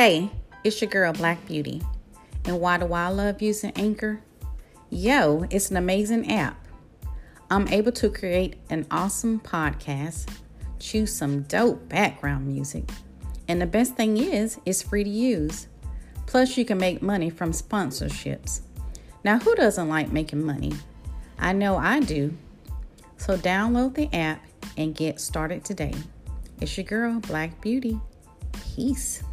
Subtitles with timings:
[0.00, 0.30] Hey,
[0.62, 1.82] it's your girl Black Beauty.
[2.44, 4.20] And why do I love using Anchor?
[4.90, 6.68] Yo, it's an amazing app.
[7.50, 10.28] I'm able to create an awesome podcast,
[10.78, 12.88] choose some dope background music,
[13.48, 15.66] and the best thing is, it's free to use.
[16.26, 18.60] Plus, you can make money from sponsorships.
[19.24, 20.74] Now, who doesn't like making money?
[21.40, 22.36] I know I do.
[23.16, 24.46] So, download the app
[24.76, 25.94] and get started today.
[26.60, 27.98] It's your girl, Black Beauty.
[28.76, 29.24] Peace.